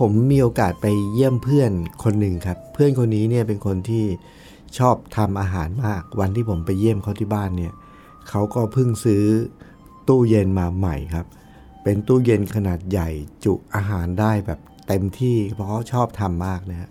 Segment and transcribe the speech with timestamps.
[0.00, 1.70] ผมมีโอกาสไปเยี่ยมเพื่อน
[2.04, 4.04] คนหนึ่งครับ เพื่อนคนนี้เนี่ยเป็นคนที่
[4.78, 7.72] ชอบทำอาหารมาก วันที่ผมไปเยี่ยมเขาที่บ้านเนี่ย
[8.28, 9.24] เขาก็เพิ่งซื้อ
[10.08, 11.26] ตู้เย็นมาใหม่ครับ
[11.82, 13.08] เป็นตู้เย็นขนาดใหญ่
[13.44, 16.90] จุอาหารได้แบบเต็มที่เพราะเขาชอบทำมากนะฮะ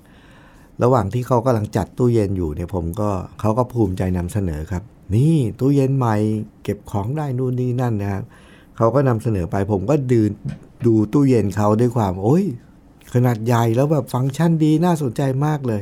[0.84, 4.84] ระหว่างที่เขากำลังจัดตู้เย็นอยู่เนี่ยผมก็เขาก็ภูมิใจนำเสนอครับ
[5.16, 6.15] นี่ตู้เย็นใหม่
[6.63, 8.24] เก็บของได้นู่นนี่นั่นนะครับ
[8.77, 10.32] เขาก็นำเสนอไปผมก็ดืน
[10.85, 12.46] ดูตู้เย็นเขาด้วยความ โอ้ย
[13.13, 15.82] ขนาดใหญ่แล้วแบบฟังก์ชันดีน่าสนใจมากเลย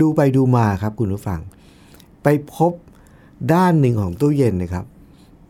[0.00, 1.40] ดูไปดูมาครับคุณผู้ฟัง
[2.22, 2.72] ไปพบ
[3.52, 4.84] ด้านหนึ่งของตู้เย็นนะครับ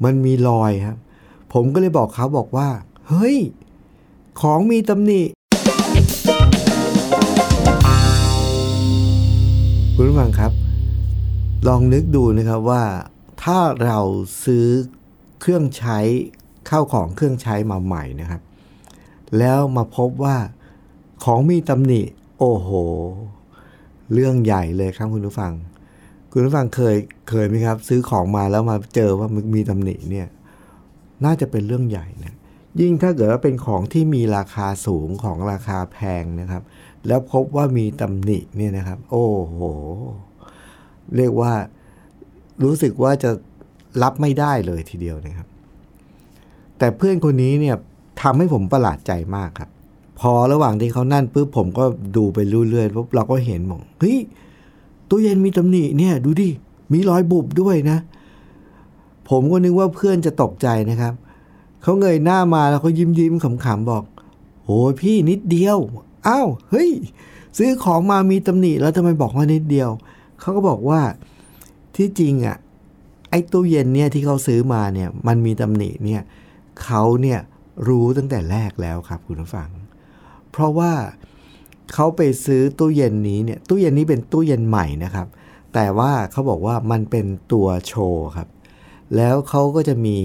[0.05, 0.97] มันมีรอยครับ
[1.53, 2.69] ผมก็เลยบอกเขาบอกว่า
[3.09, 3.37] เฮ้ย
[4.41, 5.23] ของมีตำหนิ
[9.95, 10.53] คุณผู้ฟังครับ
[11.69, 12.85] ลองนึกดูนะครับว่า
[13.43, 13.99] ถ้าเรา
[14.45, 14.67] ซื้อ
[15.41, 15.99] เครื่องใช้
[16.67, 18.43] เข้าของเครื่องใช้มาใหม่นะครับ
[19.39, 20.37] แล้วมาพบว่า
[21.25, 22.03] ของมีตำหนิ
[22.39, 22.71] โอ้โห
[24.13, 25.53] เรื่องใหญ่เลยครับคุณผู้ฟัง
[26.33, 26.97] คุณผู้ฟังเคย
[27.29, 30.29] เคยไหมครับ ซื้อของมาแล้วมาเจอว่ามันมีตำหนิเนี่ย
[31.25, 32.35] น่าจะเป็นเรื่องใหญ่นะ
[32.81, 36.63] ยิ่งถ้าเกิดว่าเป็นของที่มีราคาสูงของราคาแพงนะครับ
[37.07, 39.59] แล้วพบว่ามีตำหนิเนี่ยนะครับ โอ้โห
[41.17, 41.53] เรียกว่า
[42.65, 43.31] รู้สึกว่าจะ
[44.03, 45.49] รับไม่ได้เลยทีเดียวนะครับ
[46.79, 47.77] แต่เพื่อนคนนี้เนี่ย
[48.23, 49.71] ทำให้ผมประหลาดใจมากครับ
[50.21, 51.85] พอระหว่างที่เขานั่นปุ๊บผมก็
[52.17, 52.39] ดูไป
[52.71, 54.19] เรื่อยๆปุ๊บเราก็เห็นมองเฮ้ย
[55.09, 56.49] ตู้เย็นมีตำหนิเนี่ย ดูดิ
[56.93, 57.99] มีรอยบุบด้วยนะ
[59.29, 61.15] ผมก็นึกว่าเพื่อนจะตกใจนะครับ
[61.83, 64.05] เขาเงยหน้ามาแล้วเขายิ้มยิ้มๆขำๆบอก
[64.65, 65.79] โอ้ยพี่นิดเดียว
[66.29, 66.91] อ้าว เฮ้ย
[67.59, 69.91] ซื้อของมามีตำหนิแล้วทำไมบอกว่านิดเดียว
[70.41, 71.01] เขาก็บอกว่า
[71.97, 72.57] ที่จริงอะ
[73.31, 76.23] ไอ้ตู้เย็นเนี่ยที่เขาซื้อมาเนี่ย มันมีตำหนิเนี่ย
[76.83, 77.39] เขาเนี่ย
[77.89, 79.69] รู้ตั้งแต่แรกแล้วครับคุณผู้ฟัง
[80.53, 80.93] เพราะว่า
[81.95, 85.27] เขาไปซื้อตู้เย็นนี้เนี่ยตู้เย็นนี้เป็นตู้เย็นใหม่นะครับ
[85.75, 88.49] แต่ว่าเขาบอกว่ามันเป็นตัวโชว์ครับ
[89.17, 90.19] แล้วเขาก็จะมี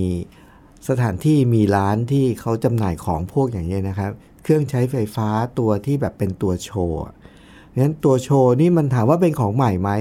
[0.90, 4.12] สถานที่มีร้านที่เขาจำหน่ายของพวกอย่างนี้ยนะครับ
[4.44, 5.28] เครื่องใช้ไฟฟ้า
[5.60, 7.00] ตัวที่แบบเป็นตัวโชว์
[7.80, 9.92] งั้นตัวโชว์นี่มันถามว่าเป็นของใหม่ไหม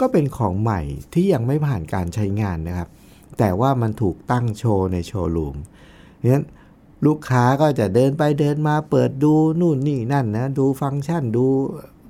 [0.00, 0.80] ก็เป็นของใหม่
[1.12, 2.88] ที่ยังไม่ผ่านการใช้งานนะครับ
[3.38, 5.56] แต่ว่ามันถูกตั้งโชว์ในโชว์รูม
[6.32, 6.44] งั้น
[7.06, 11.46] ลูกค้าก็จะเดินไปเดินมาเปิดดูนู่นนี่นั่นนะ ดูฟังก์ชันดู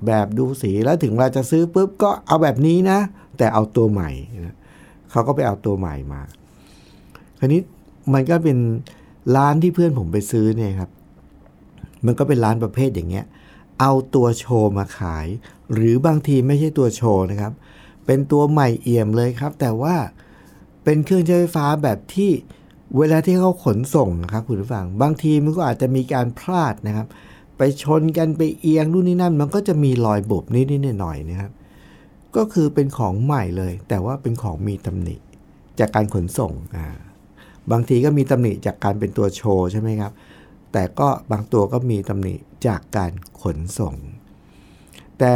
[0.05, 2.99] แบบดูสีแล้วถึงเราจะซื้อปุ๊บก็เอาแบบนี้นะ
[3.37, 4.09] แต่เอาตัวใหม่
[4.45, 4.55] นะ
[5.11, 6.21] เขาก็ไปเอาตัวใหม่มา
[7.39, 7.61] คราวนี้
[8.13, 8.57] มันก็เป็น
[9.35, 10.89] ร้านที่เพื่อนผมไปซื้อเนี่ยครับ
[12.05, 13.25] มันก็เป็นร้านประเภทอย่างเงี้ย
[13.79, 15.27] เอาตัวโชว์มาขาย
[15.73, 17.53] หรือบางทีไม่ใช่ตัวโชว์นะครับ
[18.05, 19.95] เป็นตัวใหม่เอี่ยมเลยครับ แต่ว่า
[20.83, 22.31] เป็นเครื่องใช้ไฟฟ้าแบบที่
[22.97, 27.07] เวลาที่เขาขนส่งนะครับคุณผู้ฟัง บางทีมันก็อาจจะมีการพลาดนะครับ
[27.57, 31.51] ไปชนกันไปเอียงนู่นนี่นั่น มันก็จะมีรอยบุบนิดๆหน่อยๆนะครับ
[32.35, 35.15] ก็คือเป็นของใหม่เลย แต่ว่าเป็นของมีตำหนิ
[35.79, 36.85] จากการขนส่งอ่า
[37.71, 40.11] บางทีก็มีตำหนิจากการเป็นตัวโชว์ใช่ไหมครับ
[40.73, 42.35] แต่ก็บางตัวก็มีตำหนิ
[42.67, 43.11] จากการ
[43.41, 43.95] ขนส่ง
[45.19, 45.33] แต่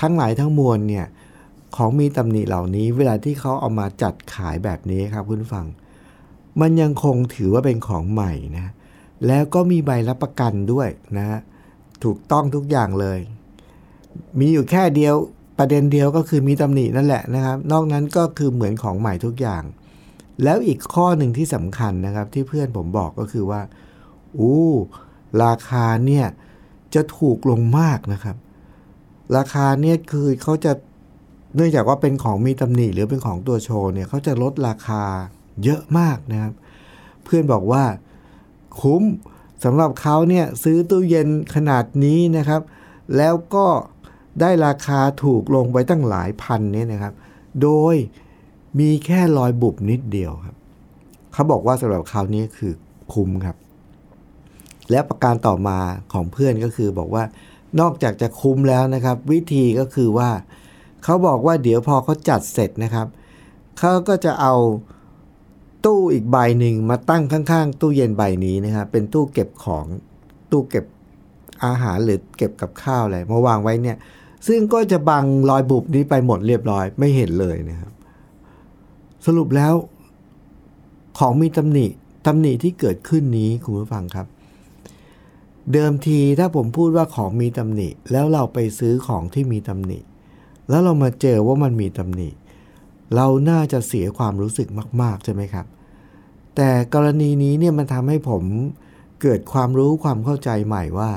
[0.00, 1.06] ทั้งหลายทั้งมวลเนี่ย
[1.76, 5.66] ของมีตำหนิเหล่านี้ เวลาที่เขาเอามาจัดขายแบบนี้ครับคุณผู้ฟัง
[6.60, 8.66] มันยังคงถือว่าเป็นของใหม่นะ
[9.26, 11.40] แล้วก็มีใบรับประกันด้วยนะ
[12.04, 13.18] ถูกต้องทุกอย่างเลย
[14.38, 15.14] มีอยู่แค่เดียว
[15.58, 19.62] ประเด็นเดียวก็คือมีตำหนินั่นแหละนะครับ นอกนั้นก็คือเหมือนของใหม่ทุกอย่าง
[20.44, 23.60] แล้วอีกข้อหนึ่งที่สำคัญนะครับที่เพื่อนผมบอกก็คือว่า
[24.38, 24.66] อู้
[25.44, 26.26] ราคาเนี่ย
[26.94, 28.36] จะถูกลงมากนะครับ
[29.36, 30.72] ราคาเนี่ยคือเขาจะ
[31.54, 35.02] เนื่องจากว่าเป็นของมีตำหนิหรือเป็นของตัวโชว์เนี่ยเขาจะลดราคา
[35.64, 36.52] เยอะมากนะครับ
[37.24, 37.84] เพื่อนบอกว่า
[38.80, 39.02] คุ้ม
[39.64, 42.62] สำหรับเขาเนี่ยซื้อตู้เย็นขนาดนี้นะครับ
[43.16, 43.66] แล้วก็
[44.40, 47.14] ได้ราคาถูกลงไปตั้งหลายพันเนี่ยนะครับ
[47.62, 47.94] โดย
[48.78, 50.56] มีแค่รอยบุบนิดเดียวครับ
[51.32, 52.72] เขาบอกว่าสำหรับเขานี้คือ
[53.12, 53.56] คุ้มครับ
[54.90, 55.78] และประการต่อมา
[56.12, 57.24] ของเพื่อนก็คือบอกว่า
[57.80, 60.30] นอกจากจะคุ้มแล้วนะครับ วิธีก็คือว่า
[61.04, 63.06] เขาบอกว่าเดี๋ยวพอเขาจัดเสร็จนะครับ
[63.78, 64.54] เขาก็จะเอา
[65.86, 69.86] ตู้อีกใบหนึ่งมาตั้งข้างๆ ตู้เย็นใบนี้นะครับเป็นตู้เก็บของ
[70.50, 70.84] ตู้เก็บ
[71.64, 73.96] อาหารหรือเก็บกับข้าวอะไรมาวางไว้เนี่ย
[74.46, 77.92] ซึ่งก็จะบังรอยบุบนี้ไปหมดเรียบร้อยไม่เห็นเลยนะครับ
[79.26, 79.74] สรุปแล้ว
[81.18, 81.86] ของมีตำหนิ
[82.26, 84.26] ตำหนิที่เกิดขึ้นนี้คุณผู้ฟังครับ
[85.72, 89.98] เดิมทีถ้าผมพูดว่าของมีตำหนิ แล้วเราไปซื้อของที่มีตำหนิ
[90.68, 92.28] แล้วเรามาเจอว่ามันมีตำหนิ
[93.14, 94.68] เราน่าจะเสียความรู้สึก
[95.02, 95.66] มาก ๆ ใช่ไหมครับ
[96.56, 98.42] แต่กรณีนี้เนี่ยมันทำให้ผม
[99.22, 101.12] เกิดความรู้ความเข้าใจใหม่ว่า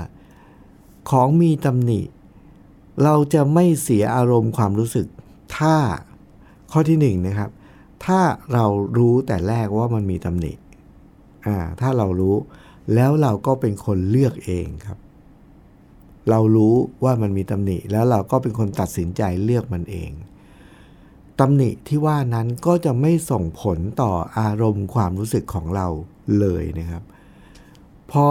[1.10, 2.02] ของมีตำหนิ
[3.04, 5.08] เราจะไม่เสียอารมณ์ความรู้สึก
[5.58, 5.76] ถ้า
[6.72, 7.50] ข้อที่หนึ่งนะครับ
[8.06, 8.20] ถ้า
[8.54, 8.66] เรา
[8.98, 10.54] รู้แต่แรกว่ามันมีตำหนิ
[11.48, 12.36] อ่าถ้าเรารู้
[12.96, 14.98] แล้วเราก็เป็นคนเลือกเองครับ
[16.30, 20.12] เรารู้ว่ามันมีตำหนิ แล้วเราก็เป็นคนตัดสินใจเลือกมันเอง
[21.40, 25.88] ตำหนิที่ว่านั้นก็จะไม่ส่งผลต่ออารมณ์ความรู้สึกของเรา
[26.40, 27.04] เลยนะครับ
[28.12, 28.26] พอ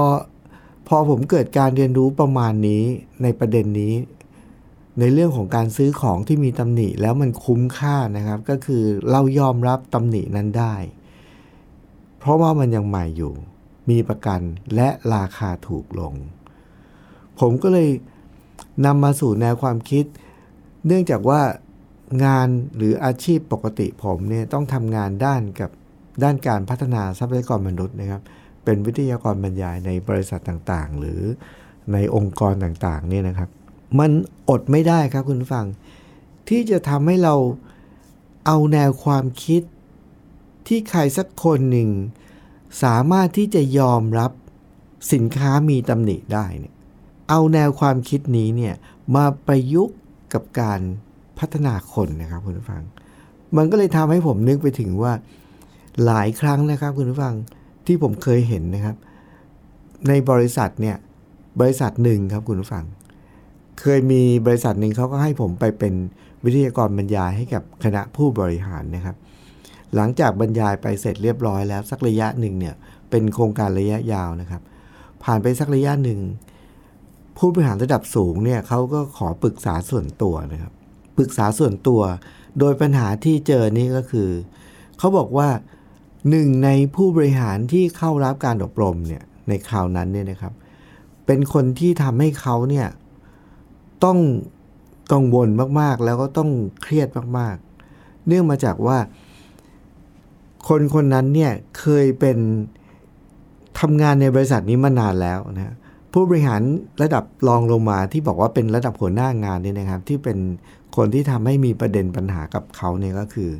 [0.88, 2.82] พอผมเกิดการเรียนรู้ประมาณนี้
[3.22, 3.94] ในประเด็นนี้
[4.98, 10.74] ในเรื่องของการซื้อของที่มีตำหนิแล้วมันคุ้มค่านะครับ ก็คือเรายอมรับตำหนินั้นได้
[12.18, 13.32] เพราะว่ามันยังใหม่อยู่
[13.90, 14.40] มีประกัน
[14.74, 16.14] และราคาถูกลง
[17.40, 17.88] ผมก็เลย
[18.86, 20.04] นำมาสู่แนวความคิด
[20.86, 21.40] เนื่องจากว่า
[22.24, 25.70] งานหรืออาชีพปกติผมเนี่ยต้องทำงานด้านกับ
[26.22, 28.22] ด้านการพัฒนาทรัพยากรมนุษย์นะครับ
[28.64, 31.20] เป็นวิทยากรบรรยายในบริษัทต่างๆ หรือ
[31.92, 33.50] ในองค์กรต่างๆเนี่ยนะครับ
[33.98, 34.10] มัน
[34.48, 35.66] อดไม่ได้ครับคุณฟัง
[36.48, 37.34] ที่จะทำให้เรา
[38.46, 39.62] เอาแนวความคิด
[40.66, 41.90] ที่ใครสักคนหนึ่ง
[42.82, 44.32] สามารถที่จะยอมรับ
[45.12, 46.74] สินค้ามีตำหนิได้เนี่ย
[47.28, 48.74] เอาแนวความคิดนี้เนี่ย
[49.14, 49.96] มาประยุกต์
[50.32, 50.80] กับการ
[51.40, 52.82] พัฒนาคนนะครับคุณผู้ฟัง
[53.56, 55.12] มันก็เลยทำให้ผมนึกไปถึงว่า
[56.04, 57.34] หลายครั้งนะครับคุณผู้ฟัง
[57.86, 58.96] ที่ผมเคยเห็นนะครับ
[60.08, 60.96] ในบริษัทเนี่ย
[61.60, 62.84] บริษัทหนึ่งครับคุณผู้ฟัง
[63.80, 65.94] เคยมีบริษัทหนึ่งเขาก็ให้ผมไปเป็น
[66.44, 69.16] วิทยากรบรรยายให้กับคณะผู้บริหารนะครับ
[69.94, 72.74] หลังจากบรรยายไปเสร็จเรียบร้อยแล้วสักระยะหนึ่งเนี่ย
[73.10, 74.62] เป็นโครงการระยะยาวนะครับ
[75.24, 76.20] ผ่านไปสักระยะหนึ่ง
[77.38, 80.72] ผู้บริหารระดับสูงเนี่ยเขาก็ขอปรึกษาส่วนตัวนะครับ
[81.18, 82.02] ปรึกษาส่วนตัว
[82.58, 84.28] โดยปัญหาที่เจอนี่ก็คือ
[84.98, 85.48] เขาบอกว่า
[86.30, 90.52] หนึ่งในผู้บริหารที่เข้ารับการอบรมเนี่ยในคราวนั้นเนี่ยนะครับ
[91.26, 92.86] เป็นคนที่ทำให้เขาเนี่ย
[94.04, 94.18] ต้อง
[95.12, 95.48] กังวล
[95.80, 96.50] มากๆ แล้วก็ต้อง
[96.82, 98.98] เครียดมากๆ เนื่องมาจากว่า
[100.68, 102.38] คนคนนั้นเนี่ยเคยเป็น
[103.80, 105.74] ทำงานในบริษัทนี้มานานแล้วนะ
[106.12, 106.62] ผู้บริหาร
[107.02, 110.38] ระดับรองลงมาที่บอกว่าเป็นระดับหัวหน้างานเนี่ยนะครับ ที่เป็น
[110.96, 113.50] คนที่ทำให้มีประเด็นปัญหากับเขาเนี่ยก็คือ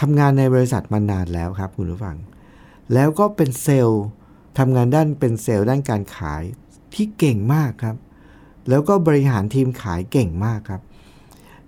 [0.00, 2.16] ทำงานในบริษัทมานานแล้วครับคุณผู้ฟัง
[2.94, 4.04] แล้วก็เป็นเซลล์
[4.58, 6.42] ทำงานด้านเป็นเซลล์ด้านการขาย
[6.94, 7.96] ที่เก่งมากครับ
[8.68, 10.82] แล้วก็บริหารทีมขายเก่งมากครับ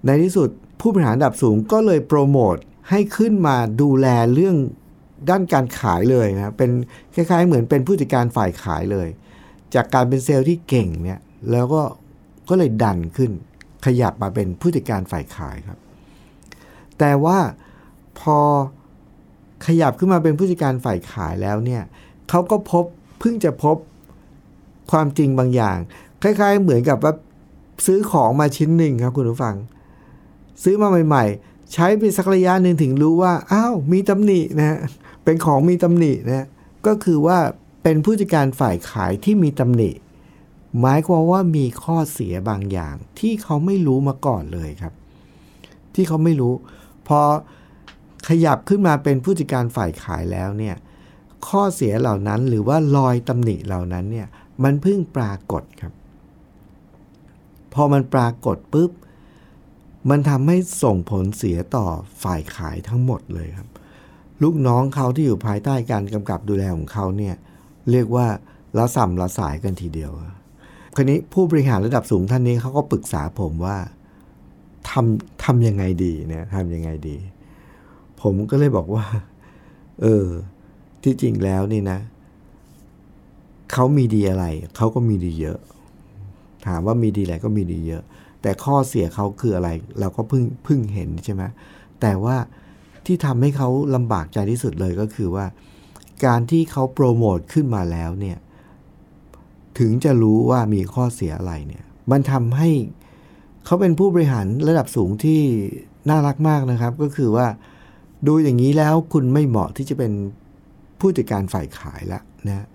[0.05, 0.49] ในที่สุด
[0.81, 2.56] ผู้บริหารระดับสูงก็เลยโปรโมท
[2.90, 4.56] ให้ขึ้นมาดูแลเรื่อง
[5.31, 6.70] ด้านการขายเลยนะเป็น
[7.14, 9.08] คล้ายๆ เหมือนเป็นผู้จัดการฝ่ายขายเลย
[9.75, 11.20] จากการเป็นเซลล์ที่เก่งเนี่ย
[11.50, 11.82] แล้วก็
[12.49, 13.31] ก็เลยดันขึ้น
[13.87, 15.79] ขยับมาเป็นผู้จัดการฝ่ายขายครับ
[16.99, 17.38] แต่ว่า
[18.21, 18.38] พอ
[19.66, 21.83] ขยับขึ้นมาเป็นผู้จัดการฝ่ายขายแล้วเนี่ย
[22.28, 22.85] เขาก็พบ
[23.19, 23.76] เพิ่งจะพบ
[24.90, 25.78] ความจริงบางอย่าง
[26.23, 27.12] คล้าย ๆ เหมือนกับว่า
[27.87, 29.57] ซื้อของมาชิ้นหนึ่งครับคุณผู้ฟัง
[30.62, 34.78] ซื้อมาใหม่ ๆ ใช้ไปสักระยะหนึ่งถึงรู้ว่าอ้าวมีตำหนินะฮะ
[35.25, 36.47] เป็นของมีตำหนินะ
[36.87, 37.38] ก็คือว่า
[37.83, 39.90] เป็นผู้จัดการฝ่ายขายที่มีตำหนิ
[40.81, 44.95] หมายความว่ามีข้อเสียบางอย่าง ที่เขาไม่รู้มาก่อนเลยครับ
[45.95, 46.55] ที่เขาไม่รู้
[47.09, 47.21] พอ
[48.29, 50.77] ขยับขึ้นมาเป็นผู้จัดการฝ่ายขายแล้วเนี่ย
[51.49, 54.29] ข้อเสียเหล่านั้นหรือว่ารอยตำหนิเหล่านั้นเนี่ย
[54.65, 55.93] มันเพิ่งปรากฏครับ
[57.75, 58.91] พอมันปรากฏปุ๊บ
[60.11, 61.87] มันทำให้ส่งผลเสียต่อ
[62.23, 63.69] ฝ่ายขายทั้งหมดเลยครับ
[64.43, 67.35] ลูกน้องเขาที่อยู่ภายใต้การกำกับดูแลของเขาเนี่ย
[67.91, 68.27] เรียกว่า
[68.77, 70.12] ละสัมละสายกันทีเดียว
[70.97, 73.76] คราวนี้ผู้บริหารระดับสูงท่านนี้เขาก็ปรึกษาผมว่า
[74.90, 77.16] ทำทำยังไงดีเนี่ยทำยังไงดี
[78.20, 79.04] ผมก็เลยบอกว่า
[80.02, 80.26] เออ
[81.02, 81.99] ที่จริงแล้วนี่นะ
[83.73, 84.44] เขามีดีอะไร
[84.76, 85.59] เขาก็มีดีเยอะ
[86.66, 88.02] ถามว่ามีดีอะไรก็มีดีเยอะ
[88.42, 89.68] แต่ข้อเสียเขาคืออะไร
[90.00, 91.42] เราก็เพิ่งเพิ่งเห็นใช่ไหม
[92.00, 92.37] แต่ว่า
[93.06, 95.47] ที่ทำให้เขาลำบากใจที่สุดเลยก็คือว่า
[96.25, 98.38] การที่เขาโปรโมทขึ้นมาแล้วเนี่ย
[99.79, 102.71] ถึงจะรู้ว่ามีข้อเสียอะไรเนี่ย มันทำให้
[103.65, 105.41] เขาเป็นผู้บริหารระดับสูงที่
[106.09, 107.47] น่ารักมากนะครับ ก็คือว่า
[108.27, 110.12] ดูอย่างนี้แล้วคุณไม่เหมาะที่จะเป็น
[111.00, 112.67] ผู้จัดการฝ่ายขายละนะ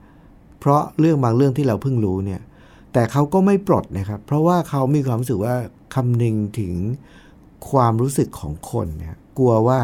[0.60, 2.42] เพราะเรื่องบางเรื่องที่เราเพิ่งรู้เนี่ย
[2.94, 5.56] แต่เขาก็ไม่ปลดนะครับ เพราะว่าเขามีความรู้สึกว่า
[5.96, 6.74] คำนึงถึง
[7.72, 9.80] ความรู้สึกของคนเนี่ยกลัวว่า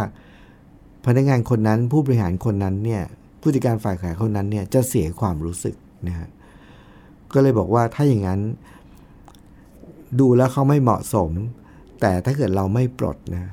[1.06, 3.03] พนักงานคนนั้นผู้บริหารคนนั้นเนี่ย
[3.41, 5.75] ผู้จัดการฝ่ายขายคนนั้นเนี่ยจะเสียความรู้สึก
[6.08, 6.30] นะฮะ
[7.33, 8.41] ก็เลยบอกว่าถ้าอย่างนั้น
[10.19, 11.31] ดูแล้วเขาไม่เหมาะสม
[12.01, 13.51] แต่ถ้าเกิดเราไม่ปลดนะ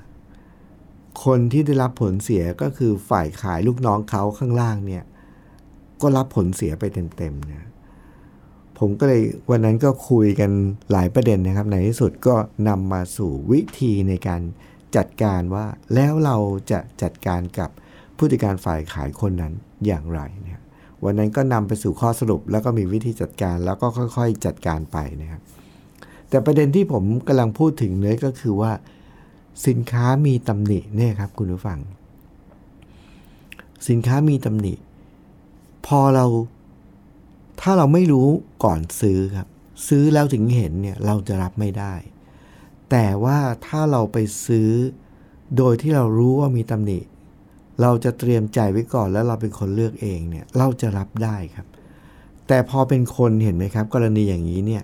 [1.25, 5.05] คนที่ได้รับผลเสียก็คือฝ่ายขายลูกน้องเขาข้างล่างเนี่ย
[6.01, 6.85] ก็รับผลเสียไป
[7.17, 7.67] เต็มๆนะ
[8.79, 10.51] ผมก็เลยวันนั้นก็คุยกัน
[10.93, 12.35] หลายประเด็นนะครับ ในที่สุดก็
[12.69, 14.43] นำมาสู่วิธีในการ
[14.97, 16.37] จัดการว่าแล้วเรา
[16.71, 17.71] จะจัดการกับ
[18.17, 19.53] ผู้จัดการฝ่ายขายคนนั้น
[19.87, 20.61] อย่างไรเนี่ย
[21.05, 23.87] วันนั้นก็นำไปสู่ข้อสรุป แล้วก็มีวิธีจัดการแล้วก็
[24.17, 25.43] ค่อยๆ จัดการไปนะครับ
[26.29, 28.73] แต่ประเด็นที่ผมกำลังพูดถึงเนื้อก็คือว่า
[29.67, 31.79] สินค้ามีตำหนิเนี่ยครับ คุณผู้ฟัง
[33.89, 34.75] สินค้ามีตำหนิ
[35.87, 36.27] พอเรา
[37.61, 38.29] ถ้าเราไม่รู้
[38.65, 39.49] ก่อนซื้อครับ
[39.89, 41.95] ซื้อแล้วถึงเห็นเนี่ยเราจะรับไม่ได้
[42.91, 44.71] แต่ว่าถ้าเราไปซื้อ
[45.57, 46.99] โดยที่เรารู้ว่ามีตำหนิ
[47.83, 51.67] เราจะเตรียมใจไว้ก่อนแล้วเราเป็นคนเลือกเองเนี่ยเราจะรับได้ครับ
[52.49, 54.83] แต่พอเป็นคนเห็นไหมครับ กรณีอย่างนี้เนี่ย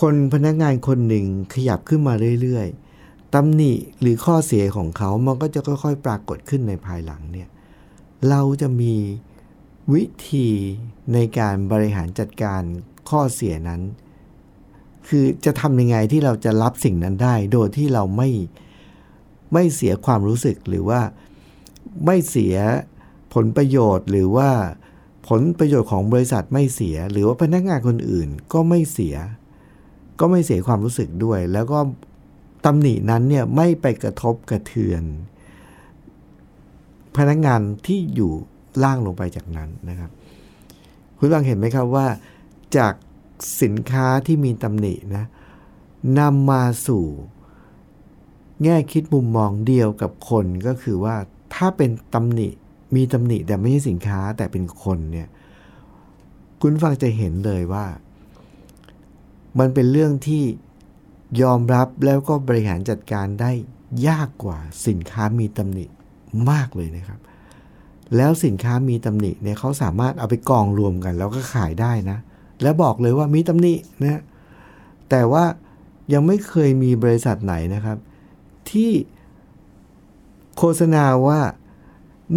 [0.00, 7.48] คนพนักงานคนหนึ่งขยับขึ้นมาเรื่อยๆตำหนิหรือข้อเสียของเขามันก็จะค่อย ๆ ปรากฏขึ้นในภายหลังเนี่ย
[8.28, 8.94] เราจะมี
[9.94, 10.48] วิธี
[11.12, 12.62] ในการบริหารจัดการ
[13.10, 13.80] ข้อเสียนั้น
[15.08, 18.28] คือจะทำยังไงที่เราจะรับสิ่งนั้นได้ โดยที่เราไม่
[19.52, 21.00] ไม่เสียความรู้สึกหรือว่า
[22.04, 22.56] ไม่เสีย
[23.34, 24.50] ผลประโยชน์หรือว่า
[25.28, 29.16] ผลประโยชน์ของบริษัทไม่เสีย หรือว่าพนักงานคนอื่นก็ไม่เสีย
[30.20, 31.78] ก็ไม่เสียความรู้สึกด้วย แล้วก็
[32.64, 35.02] ตำหนินั้นเนี่ยไม่ไปกระทบกระเทือน
[37.16, 38.32] พนักงานที่อยู่
[38.82, 40.10] ล่างลงไปจากนั้นนะครับ
[41.18, 42.06] คุณฟังเห็นไหมครับว่า
[42.76, 42.94] จาก
[43.62, 45.24] สินค้าที่มีตำหนินะ
[46.18, 47.04] นำมาสู่
[48.64, 51.16] แง่คิดมุมมองเดียวกับคนก็คือว่า
[51.54, 52.48] ถ้าเป็นตำหนิ
[52.94, 55.28] มีตำหนิแต่ไม่ใช่สินค้าแต่เป็นคนเนี่ย
[56.60, 57.86] คุณฟังจะเห็นเลยว่า
[59.58, 60.44] มันเป็นเรื่องที่
[61.42, 63.50] ยอมรับแล้วก็บริหารจัดการได้
[64.08, 65.84] ยากกว่าสินค้ามีตำหนิ
[66.50, 67.20] มากเลยนะครับ
[68.16, 72.18] แล้วสินค้ามีตำหนิเนี่ยเขาสามารถเอาไปกองรวมกัน แล้วก็ขายได้นะ
[72.62, 74.22] แล้วบอกเลยว่ามีตำหนินะ
[75.10, 75.44] แต่ว่า
[76.12, 77.98] ยังไม่เคยมีบริษัทไหนนะครับ
[78.72, 78.92] ที่
[80.56, 81.40] โฆษณาว่า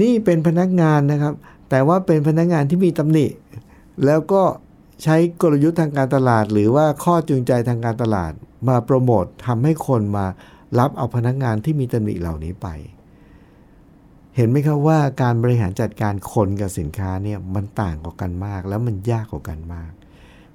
[0.02, 1.34] นี่เป็นพนักงานนะครับ
[1.70, 3.26] แต่ว่าเป็นพนักงานที่มีตำหนิ
[4.06, 4.44] แล้วก็
[5.04, 8.32] ใช้กลยุทธ์ทางการตลาด หรือว่าข้อจูงใจทางการตลาด
[8.68, 10.26] มาโปรโมททำให้คนมา
[10.80, 12.68] รับเอาพนักงานที่มีตำหนิเหล่านี้ไป
[14.36, 19.92] เห็นไหมครับว่าการบริหารจัดการคนกับสินค้าเนี่ยมันต่างกว่ากันมาก แล้วมันยากกว่ากันมาก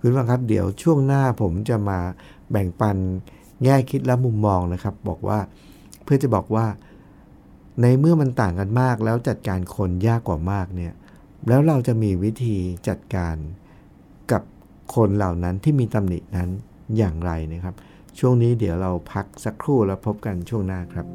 [0.00, 1.98] คุณฟังครับเดี๋ยวช่วงหน้าผมจะมา
[2.50, 2.96] แบ่งปัน
[3.64, 5.38] แง่คิดและมุมมองนะครับ บอกว่า
[6.04, 6.66] เพื่อจะบอกว่า
[7.82, 10.92] ในเมื่อมันต่างกันมากแล้วจัดการคนยากกว่ามากเนี่ย
[11.48, 12.56] แล้วเราจะมีวิธี
[12.88, 13.36] จัดการ
[14.32, 14.42] กับ
[14.94, 16.50] คนเหล่านั้นที่มีตำหนินั้น
[16.96, 17.74] อย่างไรนะครับ
[18.18, 21.06] ช่วงนี้เดี๋ยวเราพักสักครู่แล้วพบกันช่วงหน้าครับ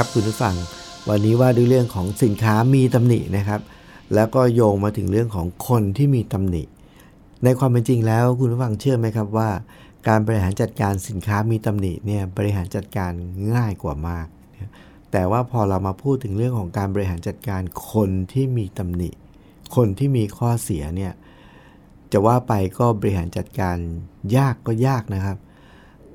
[0.00, 0.56] ครับคุณผู้ฟัง
[1.08, 3.60] วันนี้ว่าด้วยเรื่องของสินค้ามีตำหนินะครับ
[4.14, 6.62] แล้วก็โยงมาถึงเรื่องของคนที่มีตำหนิ
[7.44, 9.50] ในความเป็นจริงแล้วคุณผู้ฟังเชื่อไหมครับว่า
[10.08, 13.12] การบริหารจัดการสินค้ามีตำหนิเนี่ยบริหารจัดการ
[13.54, 14.26] ง่ายกว่ามาก
[15.12, 19.10] แต่ว่าพอเรามาพูดถึงเรื่องของการบริหารจัดการคนที่มีตำหนิ
[19.76, 21.12] คนที่มีข้อเสียเนี่ย
[22.12, 23.76] จะว่าไปก็บริหารจัดการ
[24.36, 25.36] ยากก็ยากนะครับ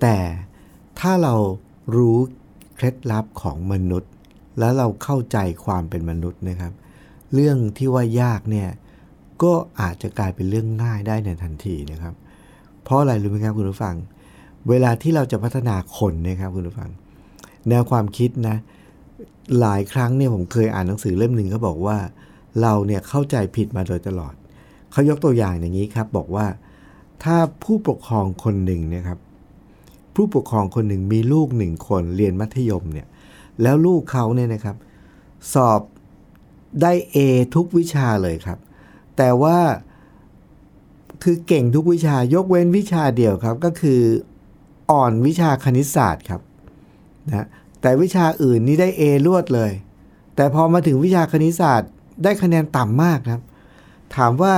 [0.01, 0.17] แต่
[0.99, 1.35] ถ้าเรา
[1.97, 2.17] รู้
[2.75, 4.11] เคล็ดลับของมนุษย์
[4.59, 6.73] แล้วเราเข้าใจความเป็นมนุษย์นะครับ
[7.33, 8.69] เรื่องที่ว่ายากเนี่ย
[9.43, 12.13] ก็อาจจะกลายเป็นเรื่องง่ายได้ในทันทีนะครับ
[12.83, 13.95] เพราะอะไรรู้ไหมครับคุณผู้ฟัง
[14.69, 16.89] เวลาที่เราจะพัฒนาคนนะครับคุณผู้ฟัง
[17.69, 18.55] แนวความคิดนะ
[19.59, 21.97] หลายครั้งเนี่ยผมเคยอ่านหนังสือเล่มหนึ่งเขาบอกว่า
[22.61, 24.33] เราเนี่ยเข้าใจผิดมาโดยตลอด
[24.91, 26.45] เขายกตัวอย่างอย่างนี้ครับบอกว่า
[27.23, 29.19] ถ้าผู้ปกครองคนหนึ่งนะครับ
[30.15, 33.07] ผู้ปกครองคนหนึ่งมีลูกหนึ่งคนเรียนมัธยมเนี่ย
[33.61, 34.75] แล้วลูกเขาเนี่ยนะครับ
[35.53, 35.81] สอบ
[36.81, 37.17] ได้ A
[37.55, 38.59] ทุกวิชาเลยครับ
[39.17, 39.57] แต่ว่า
[41.23, 44.01] คือเก่งทุกวิชายกเว้นวิชาเดียวครับ ก็คือ
[44.91, 46.41] อ่อนวิชาคณิตศาสตร์ครับ
[47.27, 47.47] นะ
[47.81, 49.71] แต่วิชาอื่นนี่ได้ A รวดเลย
[50.35, 51.89] แต่พอมาถึงวิชาคณิตศาสตร์
[52.23, 53.41] ได้คะแนนต่ำมากครับ
[54.15, 54.55] ถามว่า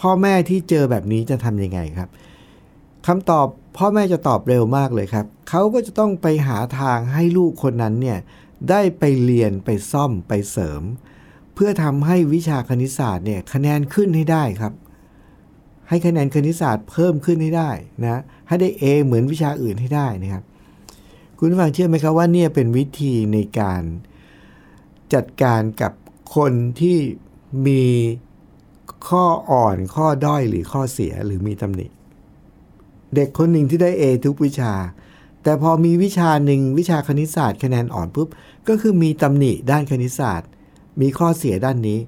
[0.00, 2.08] พ่อแม่ที่เจอแบบนี้จะทำยังไงครับ
[3.06, 8.18] คำตอบ พ่อแม่จะตอบเร็วมากเลยครับเขาก็จะต้องไปหาทางให้ลูกคนนั้นเนี่ย
[8.70, 10.82] ได้ไปเรียนไปซ่อมไปเสริม
[11.54, 14.72] เพื่อทำให้วิชาคณิตศาสตร์เนี่ยคะแนนขึ้นให้ได้ครับ
[15.88, 17.70] ให้คะแนนคณิตศาสตร์เพิ่มขึ้นให้ได้
[18.02, 20.44] นะให้ได้ A เหมือนวิชาอื่นให้ได้นะครับ
[21.38, 23.82] คุณฟังเชื่อไหมครับว่าเนี่ยเป็นวิธีในการ
[25.14, 25.92] จัดการกับ
[26.36, 26.98] คนที่
[27.66, 27.84] มี
[29.08, 31.86] ข้ออ่อนข้อด้อยหรือข้อเสียหรือมีตำหนิ
[33.14, 34.72] เด็กคนหนึ่งที่ได้ A ทุกวิชา
[35.42, 38.28] แต่พอมีวิชาหนึ่งวิชาคณิตศาสตร์คะแนนอ่อนปุ๊บ
[38.68, 40.48] ก็คือมีตำหนิด้านคณิตศาสตร์
[41.00, 41.98] มีข้อเสียด้านนี้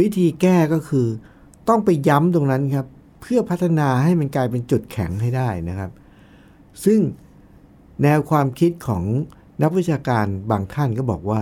[0.00, 1.06] วิธีแก้ก็คือ
[1.68, 2.86] ต้องไปย้ำตรงนั้นครับ
[3.20, 5.90] เพื่อพัฒนาให้มันกลายเป็นจุดแข็งให้ได้นะครับ
[6.84, 7.00] ซึ่ง
[8.02, 9.04] แนวความคิดของ
[9.62, 11.40] นักวิชาการบางท่านก็บอกว่า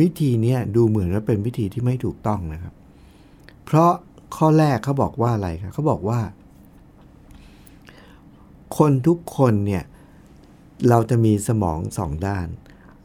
[0.00, 2.74] วิธีนี้ดูเหมือนว่าเป็นวิธีที่ไม่ถูกต้องนะครับ
[3.64, 3.92] เพราะ
[4.36, 6.20] ข้อแรกเขาบอกว่าอะไรครับเขาบอกว่า
[8.78, 9.84] คนทุกคนเนี่ย
[10.88, 12.46] เราจะมีสมองสองด้าน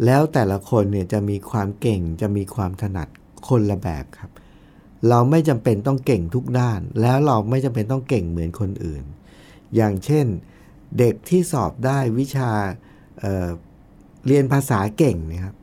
[0.06, 3.08] แล้วแต่ละคนเนี่ยจะมีความเก่งจะมีความถนัด
[3.48, 4.32] คนละแบบครับ
[5.10, 9.04] เราไม่จำเป็นต้องเก่งทุกด้าน แล้วเราไม่จำเป็นต้องเก่งเหมือนคนอื่น
[9.76, 10.26] อย่างเช่น
[11.00, 12.50] เด็กที่สอบได้วิชา
[13.20, 15.56] เเรียนภาษาเก่งนะครับ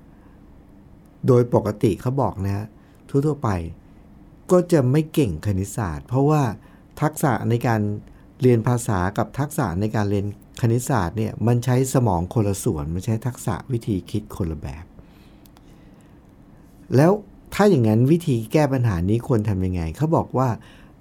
[1.27, 2.67] โดยปกติเขาบอกนะฮะ
[3.09, 3.51] ทั่วๆไป
[4.51, 6.43] ก็จะไม่เก่งคณิตศาสตร์ เพราะว่า
[7.01, 7.81] ทักษะในการ
[8.43, 10.27] เรียนภาษากับทักษะในการเรียน
[10.61, 14.85] คณิตศาสตร์เนี่ยมันใช้สมองคนละส่วน มันใช้ทักษะวิธีคิดคนละแบบ
[16.97, 17.13] แล้ว
[17.55, 20.49] ถ้าอย่างนั้นวิธีแก้ปัญหานี้ควรทำยังไง เขาบอกว่า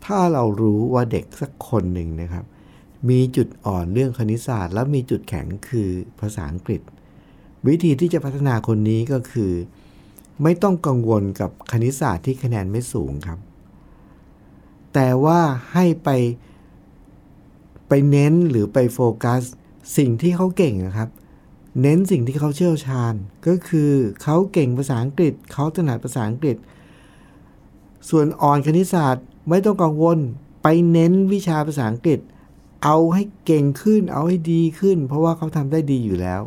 [0.06, 2.45] ถ้าเรารู้ว่าเด็กสักคนหนึ่งนะครับ
[3.10, 5.89] มีจุดอ่อนเรื่องคณิตศาสตร์ แล้วมีจุดแข็งคือ
[6.21, 6.82] ภาษาอังกฤษ
[7.67, 9.51] วิธีที่จะพัฒนาคนนี้ก็คือ
[10.43, 13.39] ไม่ต้องกังวลกับคณิตศาสตร์ที่คะแนนไม่สูงครับ
[14.93, 15.39] แต่ว่า
[15.73, 16.10] ให้ไป
[17.93, 19.41] ไปเน้นหรือไปโฟกัส
[19.97, 21.10] สิ่งที่เขาเก่งนะครับ
[21.82, 23.13] เน้นสิ่งที่เขาเชี่ยวชาญ
[23.47, 23.91] ก็คือ
[24.23, 26.58] เขาเก่งภาษาอังกฤษ เขาถนัดภาษาอังกฤษ
[28.10, 30.17] ส่วนอ่อนคณิตศาสตร์ไม่ต้องกังวล
[30.63, 32.19] ไปเน้นวิชาภาษาอังกฤษ
[32.84, 36.41] เอาให้เก่งขึ้น เอาให้ดีขึ้น เพราะว่าเขาทำได้ดีอยู่แล้ว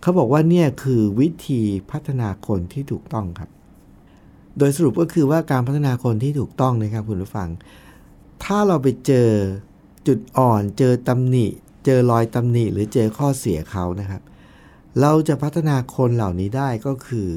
[0.00, 3.50] เขาบอกว่าเนี่ยคือวิธีพัฒนาคนที่ถูกต้องครับ
[4.58, 7.48] โดยสรุปก็คือว่าการพัฒนาคนที่ถูกต้องนะครับคุณผู้ฟัง
[8.44, 9.30] ถ้าเราไปเจอ
[10.08, 11.46] จุดอ่อนเจอตำหนิ
[11.84, 14.22] เจอรอยตำหนิหรือเจอข้อเสียเขานะครับ
[15.00, 17.28] เราจะพัฒนาคนเหล่านี้ได้ก็คือ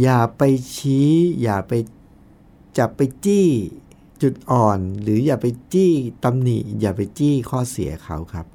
[0.00, 0.42] อย่าไป
[0.76, 1.10] ชี้
[1.42, 1.72] อย่าไป
[2.78, 3.48] จับไปจี้
[4.22, 5.92] จุดอ่อน หรืออย่าไปจี้
[6.24, 8.46] ตำหนิ อย่าไปจี้ข้อเสียเขาครับ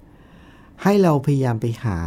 [0.82, 2.00] ให้เราพยายามไปหา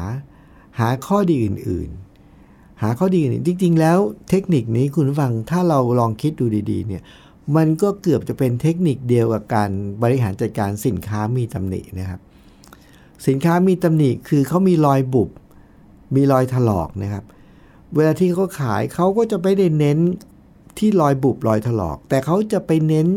[0.79, 1.91] หาข้อดีอื่น
[2.37, 7.03] ๆ หาข้อดีอื่นจริง ๆ แล้วเทคนิคนี้คุณฟังถ้าเราลองคิดดูดี ๆ เนี่ย
[7.57, 9.71] มันก็เกือบจะเป็นเทคนิคเดียวกับการ
[10.03, 12.21] บริหารจัดการสินค้ามีตำหนินะครับ
[13.27, 15.31] สินค้ามีตำหนิคือเขามีรอยบุบ
[16.15, 17.25] มีรอยถลอกนะครับ
[17.95, 19.99] เวลาที่เขาขายเขาก็จะไม่ได้เน้น
[20.79, 23.09] ที่รอยบุบรอยถลอก แต่เขาจะไปเน้น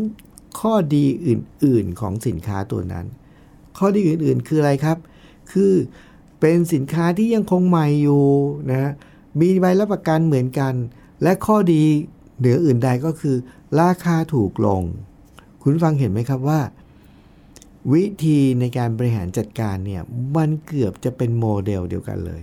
[0.60, 3.06] ข้อดีอื่น ๆ ของสินค้าตัวนั้น
[3.78, 4.98] ข้อดีอื่นๆ คืออะไรครับ
[5.52, 5.72] คือ
[6.40, 8.24] เป็นสินค้าที่ยังคงใหม่อยู่
[8.70, 8.92] นะ
[9.40, 10.74] มีใบรับประกันเหมือนกัน
[11.22, 11.82] และข้อดี
[12.38, 13.36] เหนืออื่นใดก็คือ
[13.78, 14.82] ราคาถูกลง
[15.60, 16.60] คุณฟังเห็นไหมครับว่า
[17.92, 20.02] วิธีในการบริหารจัดการเนี่ย
[20.36, 22.42] มันเกือบจะเป็นโมเดลเดียวกันเลย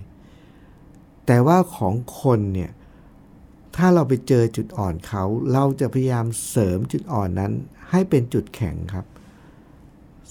[1.26, 2.72] แต่ว่าของคนเนี่ย
[3.76, 7.52] ถ้าเราไปเจอจุดอ่อนเขา เราจะพยายามเสริมจุดอ่อนนั้น
[7.90, 9.06] ให้เป็นจุดแข็งครับ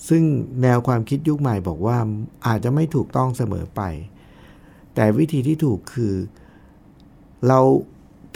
[0.08, 0.24] ซึ่ง
[0.62, 1.98] แนวความคิดยุคใหม่บอกว่า
[2.46, 3.82] อาจจะไม่ถูกต้องเสมอไป
[4.94, 6.14] แต่วิธีที่ถูกคือ
[7.48, 7.60] เรา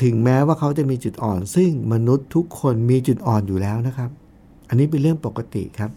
[0.02, 4.10] ถึงแม้ว่าเขาจะมีจุดอ่อน ซึ่งมนุษย์ทุกคนมีจุดอ่อนอยู่แล้วนะครับ
[4.68, 5.90] อันนี้เป็นเรื่องปกติครับ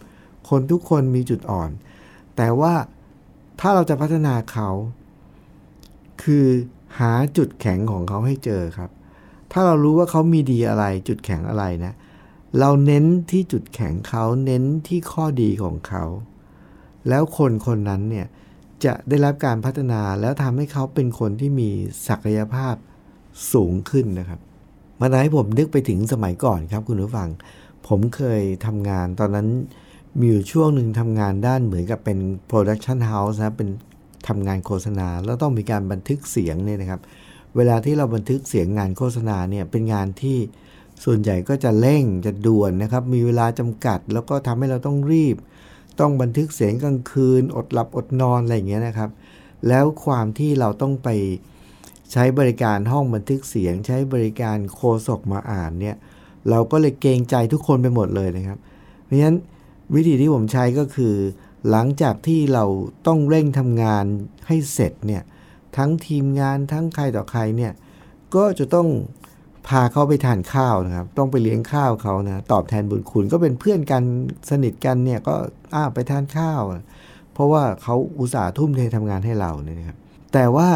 [0.50, 1.70] คนทุกคนมีจุดอ่อน
[2.38, 2.74] แต่ว่า
[3.60, 4.70] ถ้าเราจะพัฒนาเขา
[6.24, 6.46] คือ
[7.00, 8.90] หาจุดแข็งของเขาให้เจอครับ
[9.52, 11.94] ถ้าเรารู้ว่าเขามีดีอะไร จุดแข็งอะไรนะ
[12.60, 16.04] เราเน้นที่จุดแข็งเขาเน้นที่ข้อดีของเขา
[17.10, 18.28] แล้วคนคนนั้นเนี่ย
[18.86, 21.70] จะได้รับการพัฒนาแล้วทำให้เขาเป็นคนที่มี
[22.08, 22.76] ศักยภาพ
[23.54, 24.40] สูงขึ้นนะครับ
[25.00, 27.30] มันทำให้ผมนึกไปถึงสมัยก่อนครับคุณผู้ฟัง
[27.88, 29.48] ผมเคยทำงานตอนนั้น
[30.20, 33.70] มีอยู่ช่วงหนึ่งทำงานด้านเหมือนกับเป็น production house นะเป็น
[34.28, 37.02] ทำงานโฆษณา แล้วต้องมีการบันทึกเสียงเนี่ยนะครับ
[37.56, 40.38] เวลาที่เราบันทึกเสียงงานโฆษณาเนี่ยเป็นงานที่
[41.04, 45.36] ส่วนใหญ่ก็จะเร่งจะด่วนนะครับ มีเวลาจำกัด แล้วก็ทำให้เราต้องรีบ
[46.00, 49.10] ต้องบันทึกเสียงกลางคืน อดหลับอดนอนอะไรอย่างเงี้ยนะครับ
[49.68, 51.10] แล้วความที่เราต้องไป
[52.12, 55.96] ใช้บริการห้องบันทึกเสียง ใช้บริการโคศกมาอ่านเนี่ย
[56.50, 58.60] เราก็เลยเกรงใจทุกคนไปหมดเลยนะครับ
[59.06, 59.38] เพราะฉะนั้น
[59.96, 61.16] วิธีที่ผมใช้ก็คือ
[61.70, 62.66] หลังจากที่เรา
[63.08, 64.06] ต้องเร่งทำงาน
[64.48, 65.24] ให้เสร็จเนี่ย
[65.78, 67.74] ทั้งทีมงานทั้งใครต่อใครเนี่ย
[68.36, 68.88] ก็จะต้อง
[69.68, 74.04] พาเขาไปทานข้าวนะครับ ต้องไปเลี้ยงข้าวเขานะตอบแทนบุญคุณก็เป็นเพื่อนกัน
[74.50, 75.36] สนิทกันเนี่ยก็
[75.74, 76.62] อ้าไปทานข้าว
[77.34, 79.98] เพราะว่าเขาอุตส่าห์ทุ่มเททำงานให้เราเนี่ยนะครับ
[80.34, 80.70] แต่ว่า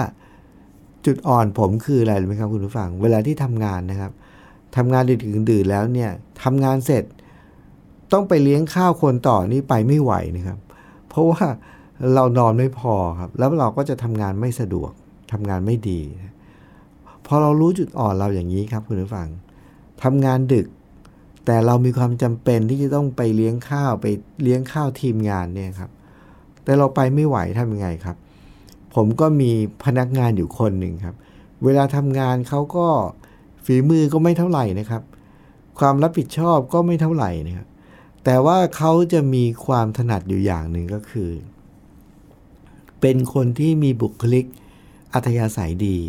[1.06, 4.12] จุดอ่อนผมคืออะไรรู้ไหมครับคุณผู้ฟัง เวลาที่ทำงานนะครับ
[4.76, 5.20] ทำงานดึก
[5.52, 6.12] ดื่นแล้วเนี่ย
[6.44, 7.04] ทำงานเสร็จ
[8.14, 10.60] ต้องไปเลี้ยงข้าวคนต่อนี่ไปไม่ไหวนะครับ
[11.10, 11.44] เพราะว่า
[12.14, 14.92] เรานอนไม่พอครับ แล้วเราก็จะทำงานไม่สะดวก
[15.32, 16.00] ทำงานไม่ดี
[17.26, 19.28] พอเรารู้จุดอ่อนเราอย่างนี้ครับ คุณผู้ฟัง
[20.04, 20.68] ทำงานดึก
[21.46, 24.08] แต่เรามีความจำเป็นที่จะต้องไปเลี้ยงข้าวไป
[24.44, 25.92] เลี้ยงข้าวทีมงานเนี่ยครับ
[26.64, 28.18] แต่เราไปไม่ไหวทำยังไงครับ
[28.95, 29.52] ผมก็มี
[29.84, 31.15] พนักงานอยู่คนหนึ่งครับ
[31.63, 32.88] เวลาทำงานเขาก็
[33.65, 35.04] ฝีมือก็ไม่เท่าไหร่นะครับ
[35.80, 37.67] ความรับผิดชอบก็ไม่เท่าไหร่นะครับ
[38.23, 41.32] แต่ว่าเขาจะมีความถนัดอยู่อย่างหนึ่งก็คือ
[43.02, 44.45] เป็นคนที่มีบุคลิก
[45.13, 46.00] อัธยาศัยดี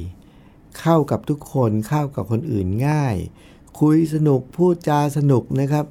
[0.81, 3.17] เข้ากับทุกคนเข้ากับคนอื่นง่าย
[3.81, 5.87] คุยสนุกพูดจาสนุกนะครับ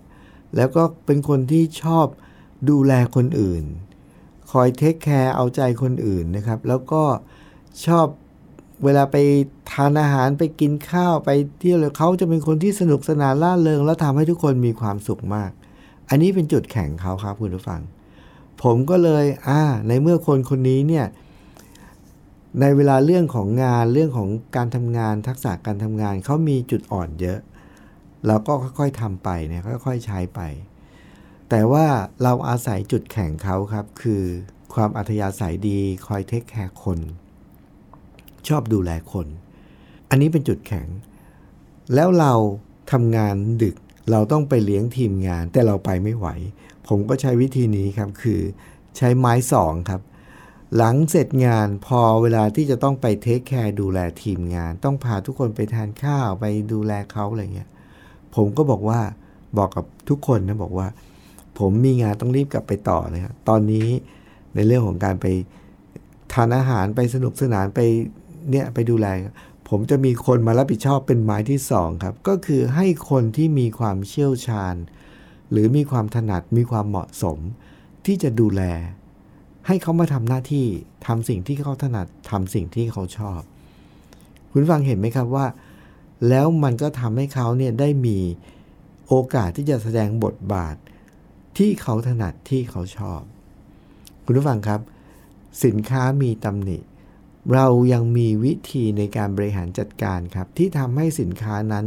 [0.55, 2.05] แล้วก็เป็นคนที่ชอบ
[2.69, 3.63] ดูแลคนอื่น
[4.51, 7.03] คอยเทคแคร์เอาใจคนอื่นนะครับ แล้วก็
[7.85, 8.07] ชอบ
[8.83, 9.17] เวลาไป
[9.71, 11.29] ทานอาหารไปกินข้าวไป
[11.59, 15.51] เที่ยวเลยเขาจะเป็นคนที่สนุกสนานล่าเริง แล้วทำให้ทุกคนมีความสุขมาก
[16.09, 17.81] อันนี้เป็นจุดแข็งเขาครับคุณผู้ฟัง
[18.63, 21.05] ผมก็เลยอ่าในเมื่อคนคนนี้เนี่ย
[22.61, 27.39] ในเวลาเรื่องของงานเรื่องของการทำงานทักษะการทำงานเขามีจุดอ่อนเยอะ
[28.25, 30.41] เราก็ค่อยๆทำไปเนี่ยค่อยๆใช้ไป
[31.49, 31.85] แต่ว่า
[32.23, 34.23] เราอาศัยจุดแข็งเขาครับ คือ
[34.73, 36.99] ความอัธยาศัยดีคอยเทคแคร์คน
[38.47, 39.27] ชอบดูแลคน
[40.09, 40.87] อันนี้เป็นจุดแข็ง
[41.95, 42.33] แล้วเรา
[42.91, 43.75] ทำงานดึก
[44.11, 46.27] เราต้องไปเลี้ยงทีมงาน แต่เราไปไม่ไหว
[46.87, 48.41] ผมก็ใช้วิธีนี้ครับ คือ
[48.97, 50.01] ใช้ไม้สองครับ
[50.75, 57.69] หลังเสร็จงานพอเวลาที่จะต้องไปเทคแคร์ดูแลทีมงาน ต้องพาทุกคนไปทานข้าวไปดูแลเขาอะไรเงี้ย
[58.35, 58.99] ผมก็บอกว่า
[59.57, 60.87] บอกกับทุกคนนะบอกว่า
[61.59, 63.87] ผมมีงานต้องรีบกลับไปต่อนะครับตอนนี้
[64.55, 65.25] ในเรื่องของการไป
[66.33, 67.79] ทานอาหารไปสนุกสนานไป
[68.49, 69.07] เนี่ยไปดูแล
[69.69, 74.75] ผมจะมีคนมารับผิดชอบเป็นหมายที่สองครับ ก็คือให้คนที่มีความเชี่ยวชาญ
[75.51, 77.37] หรือมีความถนัดมีความเหมาะสม
[78.05, 78.61] ที่จะดูแล
[79.67, 80.67] ให้เขามาทำหน้าที่
[81.05, 83.41] ทำสิ่งที่เขาถนัดทำสิ่งที่เขาชอบ
[84.51, 85.45] คุณฟังเห็นไหมครับว่า
[86.29, 88.17] แล้วมันก็ทำให้เขาเนี่ยได้มี
[89.07, 90.75] โอกาสที่จะแสดงบทบาท
[91.57, 93.21] ที่เขาถนัดที่เขาชอบ
[94.25, 94.81] คุณผู้ฟังครับ
[95.65, 96.77] สินค้ามีตำหนิ
[97.53, 101.85] เรายังมีวิธีในการบริหารจัดการครับ ที่ทำให้สินค้านั้น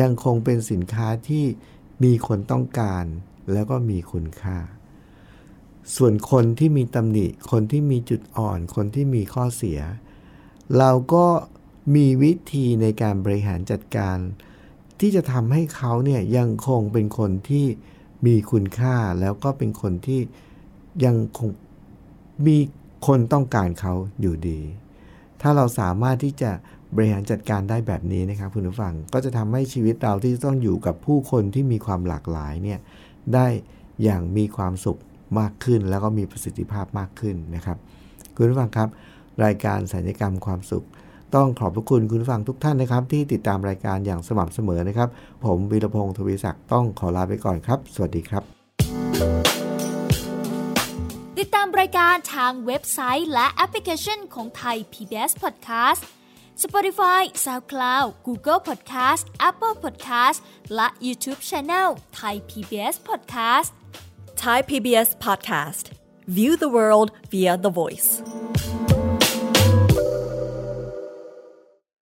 [0.00, 1.44] ยังคงเป็นสินค้าที่
[2.04, 3.04] มีคนต้องการ
[3.52, 4.58] แล้วก็มีคุณค่า
[5.96, 9.80] ส่วนคนที่มีตำหนิ คนที่มีจุดอ่อน คนที่มีข้อเสีย
[10.78, 11.26] เราก็
[11.94, 14.18] มีวิธีในการบริหารจัดการ
[15.00, 17.66] ที่จะทำให้เขาเนี่ยยังคงเป็นคนที่
[18.26, 20.20] มีคุณค่าแล้วก็เป็นคนที่
[21.04, 21.50] ยังคง
[22.46, 22.56] มี
[23.06, 24.60] คนต้องการเขาอยู่ดี
[25.40, 26.50] ถ้าเราสามารถที่จะ
[26.94, 32.78] บริหารจัดการได้แบบนี้นะครับคุณผู้ฟังก็จะทำให้ชีวิตเราที่ต้องอยู่กับผู้คนที่มีความหลากหลายเนี่ย
[33.34, 33.46] ได้
[34.02, 34.98] อย่างมีความสุข
[35.38, 37.78] มากขึ้น แล้วก็มีประสิทธิภาพมากขึ้นนะครับ
[38.36, 38.88] คุณผู้ฟังครับ
[39.44, 40.84] รายการสัญญกรรมความสุข
[41.36, 45.08] ต้องขอบพระคุณคุณผู้ฟังทุกท่านนะครับ ที่ติดตามรายการอย่างสม่ำเสมอนะครับ
[45.44, 48.42] ผมวีรพงศ์ทวีศักดิ์ต้องขอลาไปก่อนครับ สวัสดีครับ
[51.38, 56.02] ติดตามรายการทางเว็บไซต์และแอปพลิเคชันของไทย PBS Podcast
[56.62, 60.38] Spotify SoundCloud Google Podcast Apple Podcast
[60.74, 61.88] และ YouTube Channel
[62.20, 63.70] Thai PBS Podcast
[64.42, 65.84] Thai PBS Podcast.
[66.26, 68.08] View the world via the voice.